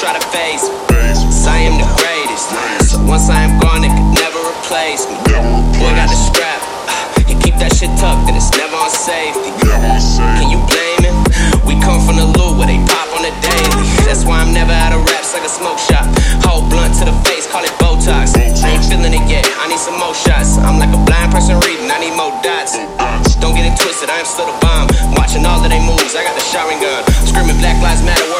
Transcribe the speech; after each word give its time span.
try 0.00 0.16
to 0.16 0.26
face. 0.32 0.64
me. 0.64 0.80
I 1.44 1.68
am 1.68 1.76
the 1.76 1.84
greatest. 2.00 2.96
Once 3.04 3.28
I 3.28 3.44
am 3.44 3.60
gone, 3.60 3.84
it 3.84 3.92
could 3.92 4.10
never 4.16 4.40
replace 4.48 5.04
me. 5.04 5.12
Boy, 5.76 5.92
got 5.92 6.08
the 6.08 6.16
strap. 6.16 6.56
You 7.28 7.36
keep 7.36 7.60
that 7.60 7.76
shit 7.76 7.92
tucked, 8.00 8.26
and 8.26 8.34
it's 8.34 8.48
never 8.56 8.74
on 8.80 8.88
safety. 8.88 9.52
Can 9.60 10.48
you 10.48 10.56
blame 10.72 11.04
it? 11.04 11.14
We 11.68 11.76
come 11.84 12.00
from 12.00 12.16
the 12.16 12.26
loop 12.26 12.56
where 12.56 12.66
they 12.66 12.80
pop 12.88 13.12
on 13.12 13.28
the 13.28 13.30
daily. 13.44 13.84
That's 14.08 14.24
why 14.24 14.40
I'm 14.40 14.56
never 14.56 14.72
out 14.72 14.96
of 14.96 15.04
wraps 15.04 15.36
like 15.36 15.44
a 15.44 15.52
smoke 15.52 15.76
shop. 15.76 16.08
Hold 16.48 16.72
blunt 16.72 16.96
to 16.98 17.04
the 17.04 17.14
face, 17.28 17.44
call 17.44 17.60
it 17.60 17.70
Botox. 17.76 18.34
I 18.40 18.56
ain't 18.72 18.88
feeling 18.88 19.12
it 19.12 19.22
yet. 19.28 19.44
I 19.60 19.68
need 19.68 19.78
some 19.78 20.00
more 20.00 20.16
shots. 20.16 20.56
I'm 20.64 20.80
like 20.80 20.96
a 20.96 21.00
blind 21.04 21.28
person 21.28 21.60
reading. 21.60 21.92
I 21.92 22.00
need 22.00 22.16
more 22.16 22.32
dots. 22.40 22.80
Don't 23.36 23.52
get 23.52 23.68
it 23.68 23.76
twisted. 23.76 24.08
I 24.08 24.16
am 24.16 24.26
still 24.26 24.48
the 24.48 24.56
bomb. 24.64 24.88
Watching 25.20 25.44
all 25.44 25.60
of 25.60 25.68
their 25.68 25.84
moves. 25.84 26.16
I 26.16 26.24
got 26.24 26.34
the 26.34 26.46
showering 26.48 26.80
gun. 26.80 27.04
Screaming 27.28 27.60
Black 27.60 27.76
Lives 27.84 28.00
Matter. 28.00 28.39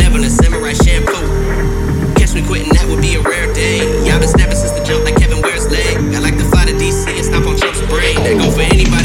never 0.00 0.18
in 0.18 0.24
a 0.24 0.30
Samurai 0.30 0.72
Champloo. 0.72 2.16
Catch 2.16 2.34
me 2.34 2.42
quitting, 2.46 2.72
that 2.74 2.86
would 2.88 3.00
be 3.00 3.14
a 3.14 3.22
rare 3.22 3.52
day. 3.54 3.78
Y'all 4.06 4.18
been 4.18 4.28
snapping 4.28 4.56
since 4.56 4.72
the 4.72 4.84
jump 4.84 5.04
like 5.04 5.16
Kevin 5.16 5.40
wears 5.42 5.70
leg. 5.70 5.96
I 6.14 6.18
like 6.18 6.36
to 6.38 6.44
fly 6.44 6.64
to 6.66 6.72
DC 6.72 7.08
and 7.08 7.24
stop 7.24 7.46
on 7.46 7.56
Trump's 7.56 7.80
brain. 7.88 8.16
That 8.22 8.36
go 8.38 8.50
for 8.50 8.62
anybody. 8.62 8.97